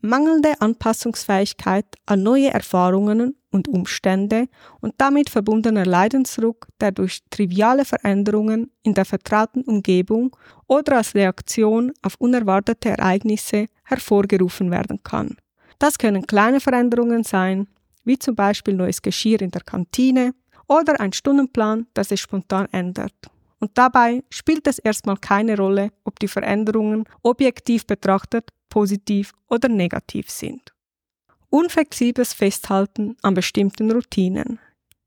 mangelnde 0.00 0.60
Anpassungsfähigkeit 0.60 1.86
an 2.06 2.22
neue 2.22 2.50
Erfahrungen 2.50 3.34
und 3.50 3.68
Umstände 3.68 4.48
und 4.80 4.94
damit 4.98 5.30
verbundener 5.30 5.86
Leidensdruck, 5.86 6.68
der 6.80 6.92
durch 6.92 7.20
triviale 7.30 7.84
Veränderungen 7.84 8.70
in 8.82 8.94
der 8.94 9.04
vertrauten 9.04 9.62
Umgebung 9.62 10.36
oder 10.66 10.98
als 10.98 11.14
Reaktion 11.14 11.92
auf 12.02 12.16
unerwartete 12.18 12.90
Ereignisse 12.90 13.66
hervorgerufen 13.84 14.70
werden 14.70 15.02
kann. 15.02 15.36
Das 15.78 15.98
können 15.98 16.26
kleine 16.26 16.60
Veränderungen 16.60 17.24
sein, 17.24 17.68
wie 18.04 18.18
zum 18.18 18.34
Beispiel 18.34 18.74
neues 18.74 19.00
Geschirr 19.02 19.40
in 19.42 19.50
der 19.50 19.62
Kantine 19.62 20.34
oder 20.66 21.00
ein 21.00 21.12
Stundenplan, 21.12 21.86
der 21.96 22.04
sich 22.04 22.20
spontan 22.20 22.66
ändert. 22.72 23.14
Und 23.60 23.72
dabei 23.74 24.22
spielt 24.30 24.66
es 24.66 24.78
erstmal 24.78 25.16
keine 25.16 25.56
Rolle, 25.56 25.90
ob 26.04 26.18
die 26.20 26.28
Veränderungen 26.28 27.04
objektiv 27.22 27.86
betrachtet 27.86 28.50
positiv 28.68 29.32
oder 29.48 29.68
negativ 29.68 30.30
sind. 30.30 30.72
Unflexibles 31.50 32.34
Festhalten 32.34 33.16
an 33.22 33.34
bestimmten 33.34 33.90
Routinen. 33.90 34.58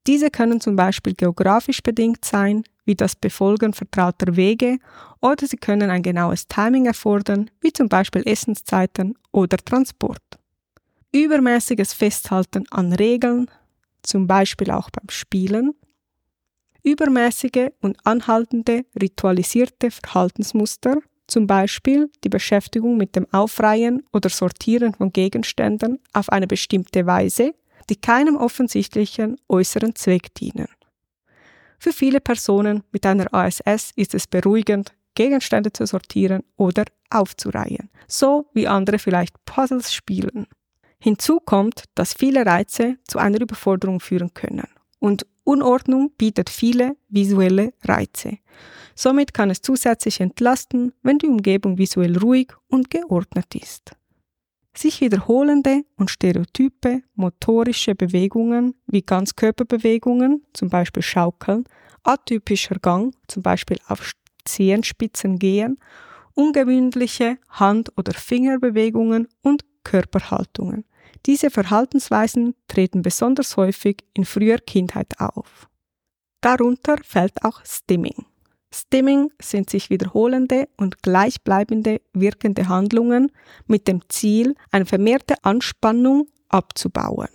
Diese 0.07 0.31
können 0.31 0.59
zum 0.59 0.75
Beispiel 0.75 1.13
geografisch 1.13 1.83
bedingt 1.83 2.25
sein, 2.25 2.63
wie 2.85 2.95
das 2.95 3.15
Befolgen 3.15 3.73
vertrauter 3.73 4.35
Wege, 4.35 4.79
oder 5.21 5.45
sie 5.45 5.57
können 5.57 5.91
ein 5.91 6.01
genaues 6.01 6.47
Timing 6.47 6.87
erfordern, 6.87 7.51
wie 7.61 7.71
zum 7.71 7.87
Beispiel 7.87 8.23
Essenszeiten 8.25 9.15
oder 9.31 9.57
Transport. 9.57 10.23
Übermäßiges 11.11 11.93
Festhalten 11.93 12.65
an 12.71 12.93
Regeln, 12.93 13.45
zum 14.01 14.25
Beispiel 14.25 14.71
auch 14.71 14.89
beim 14.89 15.09
Spielen. 15.09 15.75
Übermäßige 16.83 17.69
und 17.81 17.97
anhaltende 18.03 18.85
ritualisierte 18.99 19.91
Verhaltensmuster, 19.91 20.97
zum 21.31 21.47
Beispiel 21.47 22.11
die 22.23 22.29
Beschäftigung 22.29 22.97
mit 22.97 23.15
dem 23.15 23.25
Aufreihen 23.31 24.03
oder 24.11 24.29
Sortieren 24.29 24.93
von 24.93 25.13
Gegenständen 25.13 25.99
auf 26.11 26.29
eine 26.29 26.45
bestimmte 26.45 27.05
Weise, 27.05 27.55
die 27.89 27.95
keinem 27.95 28.35
offensichtlichen 28.35 29.37
äußeren 29.47 29.95
Zweck 29.95 30.35
dienen. 30.35 30.67
Für 31.79 31.93
viele 31.93 32.19
Personen 32.19 32.83
mit 32.91 33.05
einer 33.05 33.33
ASS 33.33 33.91
ist 33.95 34.13
es 34.13 34.27
beruhigend, 34.27 34.93
Gegenstände 35.15 35.71
zu 35.71 35.85
sortieren 35.85 36.43
oder 36.57 36.83
aufzureihen, 37.09 37.89
so 38.07 38.49
wie 38.53 38.67
andere 38.67 38.99
vielleicht 38.99 39.33
Puzzles 39.45 39.93
spielen. 39.93 40.47
Hinzu 40.99 41.39
kommt, 41.39 41.85
dass 41.95 42.13
viele 42.13 42.45
Reize 42.45 42.97
zu 43.07 43.19
einer 43.19 43.41
Überforderung 43.41 43.99
führen 43.99 44.33
können 44.33 44.67
und 44.99 45.25
Unordnung 45.43 46.11
bietet 46.17 46.49
viele 46.49 46.95
visuelle 47.09 47.73
Reize. 47.83 48.37
Somit 48.95 49.33
kann 49.33 49.49
es 49.49 49.61
zusätzlich 49.61 50.19
entlasten, 50.19 50.93
wenn 51.01 51.17
die 51.17 51.27
Umgebung 51.27 51.77
visuell 51.77 52.17
ruhig 52.17 52.53
und 52.67 52.89
geordnet 52.89 53.55
ist. 53.55 53.91
sich 54.73 55.01
wiederholende 55.01 55.83
und 55.97 56.09
stereotype 56.09 57.01
motorische 57.15 57.93
Bewegungen 57.93 58.75
wie 58.87 59.01
Ganzkörperbewegungen, 59.01 60.45
zum 60.53 60.69
Beispiel 60.69 61.03
Schaukeln, 61.03 61.65
atypischer 62.03 62.75
Gang, 62.79 63.13
zum 63.27 63.43
Beispiel 63.43 63.77
auf 63.87 64.13
Zehenspitzen 64.45 65.39
gehen, 65.39 65.77
ungewöhnliche 66.35 67.37
Hand- 67.49 67.91
oder 67.97 68.13
Fingerbewegungen 68.13 69.27
und 69.41 69.65
Körperhaltungen. 69.83 70.85
Diese 71.25 71.49
Verhaltensweisen 71.49 72.55
treten 72.67 73.01
besonders 73.01 73.57
häufig 73.57 74.03
in 74.13 74.25
früher 74.25 74.57
Kindheit 74.57 75.19
auf. 75.19 75.69
Darunter 76.41 76.97
fällt 77.03 77.43
auch 77.43 77.63
Stimming. 77.63 78.25
Stimming 78.73 79.31
sind 79.41 79.69
sich 79.69 79.89
wiederholende 79.89 80.69
und 80.77 81.03
gleichbleibende 81.03 82.01
wirkende 82.13 82.67
Handlungen 82.69 83.31
mit 83.67 83.87
dem 83.87 84.01
Ziel, 84.09 84.55
eine 84.71 84.85
vermehrte 84.85 85.35
Anspannung 85.43 86.27
abzubauen. 86.47 87.27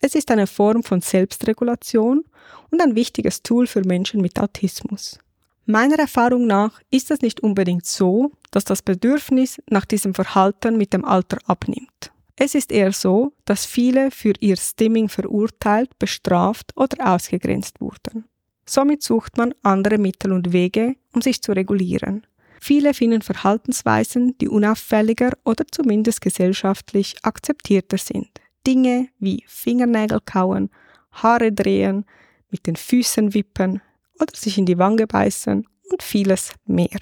Es 0.00 0.14
ist 0.14 0.30
eine 0.30 0.46
Form 0.46 0.84
von 0.84 1.00
Selbstregulation 1.00 2.24
und 2.70 2.80
ein 2.80 2.94
wichtiges 2.94 3.42
Tool 3.42 3.66
für 3.66 3.82
Menschen 3.82 4.20
mit 4.20 4.38
Autismus. 4.38 5.18
Meiner 5.66 5.98
Erfahrung 5.98 6.46
nach 6.46 6.80
ist 6.90 7.10
es 7.10 7.20
nicht 7.20 7.40
unbedingt 7.40 7.84
so, 7.84 8.30
dass 8.52 8.64
das 8.64 8.80
Bedürfnis 8.80 9.60
nach 9.68 9.84
diesem 9.84 10.14
Verhalten 10.14 10.78
mit 10.78 10.92
dem 10.92 11.04
Alter 11.04 11.38
abnimmt. 11.46 12.12
Es 12.40 12.54
ist 12.54 12.70
eher 12.70 12.92
so, 12.92 13.32
dass 13.44 13.66
viele 13.66 14.12
für 14.12 14.32
ihr 14.38 14.56
Stimming 14.56 15.08
verurteilt, 15.08 15.98
bestraft 15.98 16.70
oder 16.76 17.12
ausgegrenzt 17.14 17.80
wurden. 17.80 18.26
Somit 18.64 19.02
sucht 19.02 19.36
man 19.36 19.54
andere 19.62 19.98
Mittel 19.98 20.32
und 20.32 20.52
Wege, 20.52 20.94
um 21.12 21.20
sich 21.20 21.42
zu 21.42 21.50
regulieren. 21.50 22.24
Viele 22.60 22.94
finden 22.94 23.22
Verhaltensweisen, 23.22 24.38
die 24.38 24.48
unauffälliger 24.48 25.32
oder 25.44 25.64
zumindest 25.68 26.20
gesellschaftlich 26.20 27.16
akzeptierter 27.22 27.98
sind. 27.98 28.28
Dinge 28.64 29.08
wie 29.18 29.42
Fingernägel 29.48 30.20
kauen, 30.24 30.70
Haare 31.10 31.50
drehen, 31.50 32.04
mit 32.50 32.66
den 32.66 32.76
Füßen 32.76 33.34
wippen 33.34 33.82
oder 34.20 34.32
sich 34.34 34.58
in 34.58 34.66
die 34.66 34.78
Wange 34.78 35.08
beißen 35.08 35.66
und 35.90 36.02
vieles 36.02 36.52
mehr. 36.66 37.00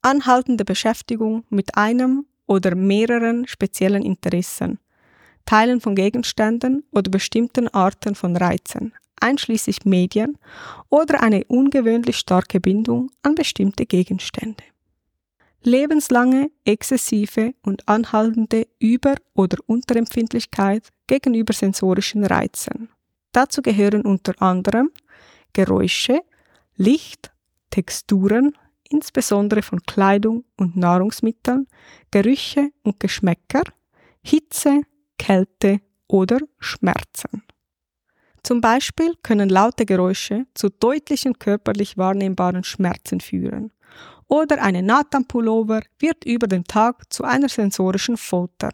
Anhaltende 0.00 0.64
Beschäftigung 0.64 1.44
mit 1.50 1.76
einem 1.76 2.26
oder 2.46 2.74
mehreren 2.74 3.46
speziellen 3.46 4.02
Interessen, 4.02 4.78
Teilen 5.46 5.80
von 5.80 5.94
Gegenständen 5.94 6.84
oder 6.90 7.10
bestimmten 7.10 7.68
Arten 7.68 8.14
von 8.14 8.36
Reizen, 8.36 8.94
einschließlich 9.20 9.84
Medien 9.84 10.38
oder 10.88 11.22
eine 11.22 11.44
ungewöhnlich 11.44 12.16
starke 12.16 12.60
Bindung 12.60 13.10
an 13.22 13.34
bestimmte 13.34 13.86
Gegenstände. 13.86 14.64
Lebenslange, 15.62 16.50
exzessive 16.64 17.54
und 17.62 17.88
anhaltende 17.88 18.66
Über- 18.78 19.16
oder 19.34 19.56
Unterempfindlichkeit 19.66 20.90
gegenüber 21.06 21.54
sensorischen 21.54 22.24
Reizen. 22.24 22.90
Dazu 23.32 23.62
gehören 23.62 24.02
unter 24.02 24.40
anderem 24.42 24.90
Geräusche, 25.54 26.20
Licht, 26.76 27.32
Texturen, 27.70 28.56
insbesondere 28.94 29.62
von 29.62 29.80
Kleidung 29.82 30.44
und 30.56 30.76
Nahrungsmitteln, 30.76 31.66
Gerüche 32.10 32.70
und 32.82 33.00
Geschmäcker, 33.00 33.64
Hitze, 34.22 34.82
Kälte 35.18 35.80
oder 36.06 36.38
Schmerzen. 36.58 37.42
Zum 38.42 38.60
Beispiel 38.60 39.14
können 39.22 39.48
laute 39.48 39.86
Geräusche 39.86 40.46
zu 40.54 40.68
deutlichen 40.68 41.38
körperlich 41.38 41.96
wahrnehmbaren 41.96 42.62
Schmerzen 42.62 43.20
führen. 43.20 43.72
Oder 44.28 44.62
eine 44.62 44.82
Nathan-Pullover 44.82 45.82
wird 45.98 46.24
über 46.24 46.46
den 46.46 46.64
Tag 46.64 47.12
zu 47.12 47.24
einer 47.24 47.48
sensorischen 47.48 48.16
Folter. 48.16 48.70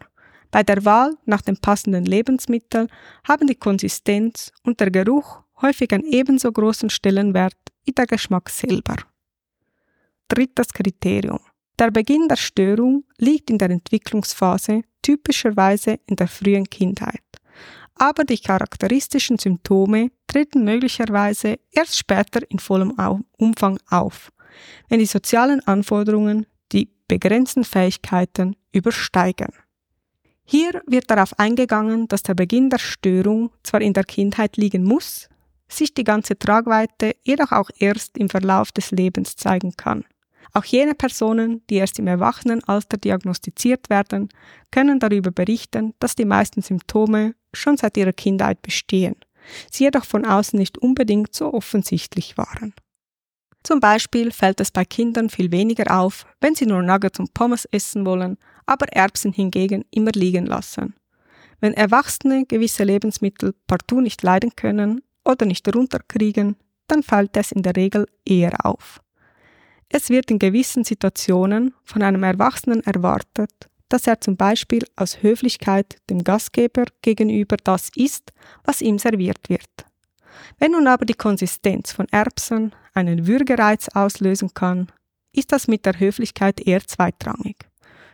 Bei 0.51 0.63
der 0.63 0.83
Wahl 0.83 1.15
nach 1.25 1.41
dem 1.41 1.57
passenden 1.57 2.05
Lebensmittel 2.05 2.87
haben 3.27 3.47
die 3.47 3.55
Konsistenz 3.55 4.51
und 4.63 4.79
der 4.81 4.91
Geruch 4.91 5.41
häufig 5.61 5.93
einen 5.93 6.03
ebenso 6.03 6.51
großen 6.51 6.89
Stellenwert 6.89 7.55
wie 7.85 7.93
der 7.93 8.07
Geschmack 8.07 8.49
selber. 8.49 8.97
Drittes 10.33 10.71
Kriterium. 10.73 11.39
Der 11.77 11.91
Beginn 11.91 12.27
der 12.27 12.37
Störung 12.37 13.03
liegt 13.17 13.49
in 13.49 13.57
der 13.57 13.69
Entwicklungsphase 13.69 14.83
typischerweise 15.01 15.99
in 16.05 16.15
der 16.15 16.27
frühen 16.27 16.69
Kindheit 16.69 17.31
aber 18.01 18.23
die 18.23 18.39
charakteristischen 18.39 19.37
Symptome 19.37 20.09
treten 20.25 20.63
möglicherweise 20.63 21.59
erst 21.71 21.97
später 21.97 22.41
in 22.49 22.57
vollem 22.57 22.93
Umfang 23.37 23.77
auf, 23.91 24.31
wenn 24.89 24.97
die 24.97 25.05
sozialen 25.05 25.65
Anforderungen 25.67 26.47
die 26.71 26.89
begrenzten 27.07 27.63
Fähigkeiten 27.63 28.55
übersteigen. 28.71 29.53
Hier 30.43 30.81
wird 30.87 31.11
darauf 31.11 31.37
eingegangen, 31.37 32.07
dass 32.07 32.23
der 32.23 32.33
Beginn 32.33 32.71
der 32.71 32.79
Störung 32.79 33.51
zwar 33.61 33.81
in 33.81 33.93
der 33.93 34.03
Kindheit 34.03 34.57
liegen 34.57 34.83
muss, 34.83 35.29
sich 35.69 35.93
die 35.93 36.03
ganze 36.03 36.39
Tragweite 36.39 37.15
jedoch 37.21 37.51
auch 37.51 37.69
erst 37.77 38.17
im 38.17 38.29
Verlauf 38.29 38.71
des 38.71 38.89
Lebens 38.89 39.35
zeigen 39.35 39.73
kann. 39.77 40.05
Auch 40.53 40.65
jene 40.65 40.95
Personen, 40.95 41.61
die 41.69 41.75
erst 41.75 41.99
im 41.99 42.07
Erwachsenenalter 42.07 42.97
diagnostiziert 42.97 43.89
werden, 43.89 44.29
können 44.71 44.99
darüber 44.99 45.31
berichten, 45.31 45.93
dass 45.99 46.15
die 46.15 46.25
meisten 46.25 46.61
Symptome 46.61 47.35
schon 47.53 47.77
seit 47.77 47.97
ihrer 47.97 48.13
Kindheit 48.13 48.61
bestehen, 48.61 49.15
sie 49.71 49.85
jedoch 49.85 50.05
von 50.05 50.25
außen 50.25 50.57
nicht 50.57 50.77
unbedingt 50.77 51.33
so 51.33 51.53
offensichtlich 51.53 52.37
waren. 52.37 52.73
Zum 53.63 53.79
Beispiel 53.79 54.31
fällt 54.31 54.59
es 54.59 54.71
bei 54.71 54.85
Kindern 54.85 55.29
viel 55.29 55.51
weniger 55.51 55.99
auf, 55.99 56.25
wenn 56.39 56.55
sie 56.55 56.65
nur 56.65 56.81
Nuggets 56.81 57.19
und 57.19 57.33
Pommes 57.33 57.65
essen 57.65 58.05
wollen, 58.05 58.37
aber 58.65 58.87
Erbsen 58.87 59.33
hingegen 59.33 59.85
immer 59.91 60.11
liegen 60.11 60.47
lassen. 60.47 60.95
Wenn 61.59 61.75
Erwachsene 61.75 62.45
gewisse 62.45 62.83
Lebensmittel 62.83 63.53
partout 63.67 64.01
nicht 64.01 64.23
leiden 64.23 64.55
können 64.55 65.01
oder 65.23 65.45
nicht 65.45 65.73
runterkriegen, 65.73 66.55
dann 66.87 67.03
fällt 67.03 67.37
es 67.37 67.51
in 67.51 67.61
der 67.61 67.75
Regel 67.75 68.07
eher 68.25 68.65
auf. 68.65 68.99
Es 69.93 70.09
wird 70.09 70.31
in 70.31 70.39
gewissen 70.39 70.85
Situationen 70.85 71.73
von 71.83 72.01
einem 72.01 72.23
Erwachsenen 72.23 72.81
erwartet, 72.85 73.51
dass 73.89 74.07
er 74.07 74.21
zum 74.21 74.37
Beispiel 74.37 74.85
aus 74.95 75.21
Höflichkeit 75.21 75.97
dem 76.09 76.23
Gastgeber 76.23 76.85
gegenüber 77.01 77.57
das 77.61 77.89
isst, 77.95 78.31
was 78.63 78.81
ihm 78.81 78.97
serviert 78.97 79.49
wird. 79.49 79.69
Wenn 80.59 80.71
nun 80.71 80.87
aber 80.87 81.03
die 81.03 81.13
Konsistenz 81.13 81.91
von 81.91 82.07
Erbsen 82.09 82.73
einen 82.93 83.27
Würgereiz 83.27 83.89
auslösen 83.89 84.53
kann, 84.53 84.87
ist 85.33 85.51
das 85.51 85.67
mit 85.67 85.85
der 85.85 85.99
Höflichkeit 85.99 86.65
eher 86.65 86.87
zweitrangig. 86.87 87.57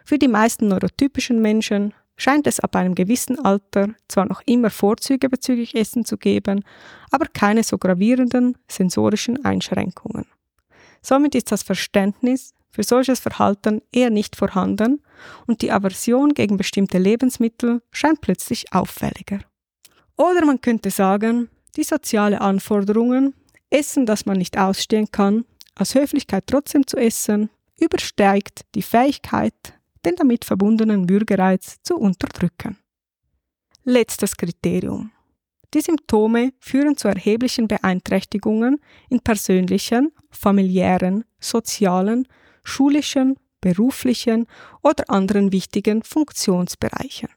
Für 0.03 0.17
die 0.17 0.27
meisten 0.27 0.69
neurotypischen 0.69 1.43
Menschen 1.43 1.93
scheint 2.15 2.47
es 2.47 2.59
ab 2.59 2.75
einem 2.75 2.95
gewissen 2.95 3.37
Alter 3.45 3.89
zwar 4.07 4.25
noch 4.25 4.41
immer 4.47 4.71
Vorzüge 4.71 5.29
bezüglich 5.29 5.75
Essen 5.75 6.05
zu 6.05 6.17
geben, 6.17 6.63
aber 7.11 7.27
keine 7.27 7.61
so 7.61 7.77
gravierenden 7.77 8.57
sensorischen 8.67 9.45
Einschränkungen. 9.45 10.25
Somit 11.01 11.35
ist 11.35 11.51
das 11.51 11.63
Verständnis 11.63 12.53
für 12.69 12.83
solches 12.83 13.19
Verhalten 13.19 13.81
eher 13.91 14.09
nicht 14.09 14.35
vorhanden 14.35 15.01
und 15.47 15.61
die 15.61 15.71
Aversion 15.71 16.33
gegen 16.33 16.57
bestimmte 16.57 16.97
Lebensmittel 16.97 17.81
scheint 17.91 18.21
plötzlich 18.21 18.71
auffälliger. 18.73 19.39
Oder 20.15 20.45
man 20.45 20.61
könnte 20.61 20.91
sagen, 20.91 21.49
die 21.75 21.83
soziale 21.83 22.41
Anforderungen, 22.41 23.33
Essen, 23.69 24.05
das 24.05 24.25
man 24.25 24.37
nicht 24.37 24.57
ausstehen 24.57 25.09
kann, 25.11 25.45
aus 25.75 25.95
Höflichkeit 25.95 26.45
trotzdem 26.47 26.85
zu 26.87 26.97
essen, 26.97 27.49
übersteigt 27.79 28.61
die 28.75 28.81
Fähigkeit, 28.81 29.53
den 30.05 30.15
damit 30.15 30.45
verbundenen 30.45 31.09
Würgereiz 31.09 31.77
zu 31.83 31.97
unterdrücken. 31.97 32.77
Letztes 33.83 34.35
Kriterium. 34.35 35.11
Die 35.73 35.81
Symptome 35.81 36.53
führen 36.59 36.95
zu 36.95 37.07
erheblichen 37.07 37.67
Beeinträchtigungen 37.67 38.79
in 39.09 39.19
persönlichen, 39.19 40.11
familiären, 40.29 41.25
sozialen, 41.39 42.27
schulischen, 42.63 43.35
beruflichen 43.59 44.47
oder 44.81 45.09
anderen 45.09 45.51
wichtigen 45.51 46.03
Funktionsbereichen. 46.03 47.29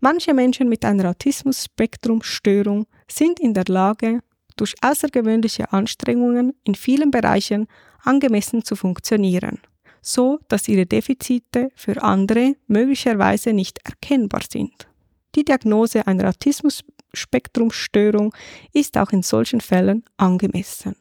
Manche 0.00 0.32
Menschen 0.32 0.68
mit 0.68 0.84
einer 0.84 1.10
Autismus-Spektrum-Störung 1.10 2.86
sind 3.10 3.40
in 3.40 3.52
der 3.52 3.64
Lage, 3.66 4.20
durch 4.56 4.74
außergewöhnliche 4.82 5.72
Anstrengungen 5.72 6.52
in 6.64 6.74
vielen 6.74 7.10
Bereichen 7.10 7.66
angemessen 8.02 8.64
zu 8.64 8.76
funktionieren, 8.76 9.60
so 10.02 10.38
dass 10.48 10.68
ihre 10.68 10.86
Defizite 10.86 11.70
für 11.74 12.02
andere 12.02 12.54
möglicherweise 12.66 13.52
nicht 13.52 13.78
erkennbar 13.84 14.42
sind. 14.48 14.88
Die 15.34 15.44
Diagnose 15.44 16.06
einer 16.06 16.24
Autismus-Spektrum-Störung 17.08 18.34
ist 18.72 18.96
auch 18.98 19.10
in 19.10 19.22
solchen 19.22 19.60
Fällen 19.60 20.04
angemessen. 20.16 20.96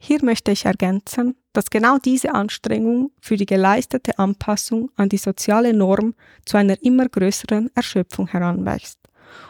Hier 0.00 0.24
möchte 0.24 0.52
ich 0.52 0.64
ergänzen, 0.64 1.34
dass 1.52 1.70
genau 1.70 1.98
diese 1.98 2.32
Anstrengung 2.32 3.10
für 3.20 3.36
die 3.36 3.46
geleistete 3.46 4.18
Anpassung 4.18 4.90
an 4.94 5.08
die 5.08 5.16
soziale 5.16 5.74
Norm 5.74 6.14
zu 6.44 6.56
einer 6.56 6.80
immer 6.82 7.08
größeren 7.08 7.70
Erschöpfung 7.74 8.28
heranwächst. 8.28 8.98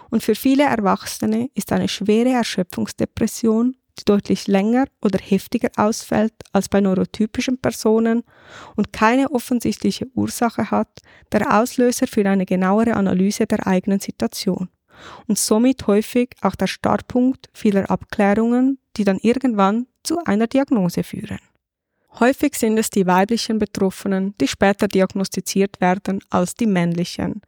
Und 0.09 0.22
für 0.22 0.35
viele 0.35 0.64
Erwachsene 0.64 1.50
ist 1.54 1.70
eine 1.70 1.88
schwere 1.88 2.31
Erschöpfungsdepression 2.31 3.76
die 3.98 4.04
deutlich 4.04 4.46
länger 4.46 4.87
oder 5.02 5.18
heftiger 5.18 5.70
ausfällt 5.76 6.33
als 6.52 6.68
bei 6.68 6.81
neurotypischen 6.81 7.59
Personen 7.59 8.22
und 8.76 8.92
keine 8.92 9.28
offensichtliche 9.33 10.07
Ursache 10.14 10.70
hat, 10.70 11.00
der 11.33 11.61
Auslöser 11.61 12.07
für 12.07 12.24
eine 12.24 12.46
genauere 12.46 12.94
Analyse 12.94 13.46
der 13.46 13.66
eigenen 13.66 13.98
Situation 13.98 14.68
und 15.26 15.38
somit 15.38 15.87
häufig 15.87 16.30
auch 16.40 16.54
der 16.54 16.66
Startpunkt 16.66 17.48
vieler 17.52 17.90
Abklärungen, 17.90 18.78
die 18.96 19.04
dann 19.04 19.18
irgendwann 19.18 19.87
zu 20.02 20.24
einer 20.24 20.46
Diagnose 20.46 21.02
führen. 21.02 21.38
Häufig 22.20 22.54
sind 22.54 22.78
es 22.78 22.90
die 22.90 23.06
weiblichen 23.06 23.58
Betroffenen, 23.58 24.34
die 24.40 24.48
später 24.48 24.88
diagnostiziert 24.88 25.80
werden, 25.80 26.20
als 26.30 26.54
die 26.54 26.66
männlichen. 26.66 27.42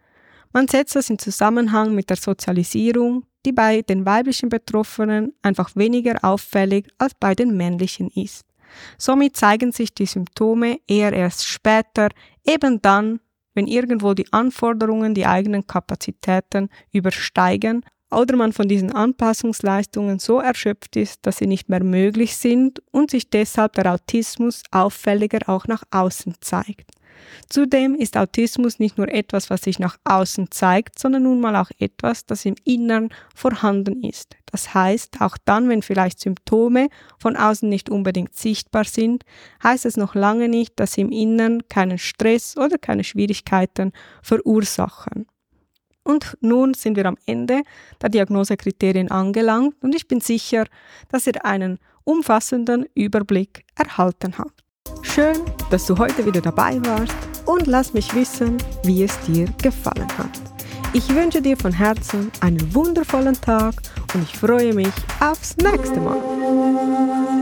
Man 0.53 0.69
setzt 0.69 0.97
das 0.97 1.11
in 1.11 1.19
Zusammenhang 1.19 1.95
mit 1.95 2.11
der 2.11 2.17
Sozialisierung, 2.17 3.25
die 3.47 3.53
bei 3.53 3.83
den 3.83 4.05
weiblichen 4.05 4.49
Betroffenen 4.49 5.33
einfach 5.43 5.75
weniger 5.75 6.23
auffällig 6.23 6.89
als 6.99 7.15
bei 7.15 7.35
den 7.35 7.57
männlichen 7.57 8.11
ist. 8.15 8.45
Somit 8.99 9.37
zeigen 9.37 9.73
sich 9.73 9.95
die 9.95 10.07
Symptome 10.07 10.79
eher 10.87 11.13
erst 11.13 11.47
später, 11.47 12.09
eben 12.47 12.81
dann, 12.83 13.21
wenn 13.55 13.67
irgendwo 13.67 14.15
die 14.15 14.33
Anforderungen 14.33 15.15
die 15.15 15.27
eigenen 15.27 15.67
Kapazitäten 15.67 16.69
übersteigen 16.93 17.85
oder 18.11 18.37
man 18.37 18.53
von 18.53 18.69
diesen 18.69 18.93
Anpassungsleistungen 18.93 20.19
so 20.19 20.41
erschöpft 20.41 20.97
ist, 20.97 21.27
dass 21.27 21.39
sie 21.39 21.47
nicht 21.47 21.69
mehr 21.69 21.85
möglich 21.85 22.37
sind 22.37 22.83
und 22.91 23.11
sich 23.11 23.31
deshalb 23.31 23.75
der 23.75 23.93
Autismus 23.93 24.63
auffälliger 24.71 25.49
auch 25.49 25.67
nach 25.67 25.85
außen 25.91 26.35
zeigt. 26.41 26.91
Zudem 27.49 27.95
ist 27.95 28.17
Autismus 28.17 28.79
nicht 28.79 28.99
nur 28.99 29.09
etwas, 29.09 29.51
was 29.51 29.63
sich 29.63 29.79
nach 29.79 29.97
außen 30.05 30.51
zeigt, 30.51 30.99
sondern 30.99 31.25
nun 31.25 31.41
mal 31.41 31.57
auch 31.57 31.71
etwas, 31.79 32.27
das 32.27 32.45
im 32.45 32.55
Innern 32.65 33.11
vorhanden 33.35 34.03
ist. 34.03 34.37
Das 34.51 34.75
heißt, 34.75 35.21
auch 35.21 35.37
dann, 35.45 35.69
wenn 35.69 35.83
vielleicht 35.83 36.21
Symptome 36.21 36.89
von 37.19 37.37
außen 37.37 37.69
nicht 37.69 37.89
unbedingt 37.91 38.35
sichtbar 38.35 38.85
sind, 38.85 39.25
heißt 39.63 39.87
es 39.87 39.97
noch 39.97 40.15
lange 40.15 40.49
nicht, 40.49 40.79
dass 40.81 40.93
sie 40.93 41.03
im 41.03 41.13
Innern 41.13 41.69
keinen 41.69 41.99
Stress 41.99 42.57
oder 42.57 42.79
keine 42.79 43.05
Schwierigkeiten 43.05 43.93
verursachen. 44.23 45.27
Und 46.03 46.37
nun 46.41 46.75
sind 46.75 46.97
wir 46.97 47.07
am 47.07 47.17
Ende 47.27 47.63
der 48.01 48.09
Diagnosekriterien 48.09 49.11
angelangt 49.11 49.77
und 49.81 49.95
ich 49.95 50.09
bin 50.09 50.21
sicher, 50.21 50.67
dass 51.09 51.27
ihr 51.27 51.45
einen 51.45 51.79
umfassenden 52.05 52.87
Überblick 52.95 53.65
erhalten 53.77 54.39
habt. 54.39 54.65
Schön, 55.03 55.37
dass 55.71 55.87
du 55.87 55.97
heute 55.99 56.25
wieder 56.25 56.41
dabei 56.41 56.81
warst 56.85 57.15
und 57.47 57.67
lass 57.67 57.93
mich 57.93 58.15
wissen, 58.15 58.59
wie 58.85 59.03
es 59.03 59.19
dir 59.21 59.47
gefallen 59.63 60.09
hat. 60.19 60.31
Ich 60.93 61.15
wünsche 61.15 61.41
dir 61.41 61.57
von 61.57 61.73
Herzen 61.73 62.33
einen 62.41 62.75
wundervollen 62.75 63.41
Tag 63.41 63.75
und 64.15 64.23
ich 64.23 64.37
freue 64.37 64.75
mich 64.75 64.93
aufs 65.21 65.57
nächste 65.57 66.01
Mal. 66.01 67.40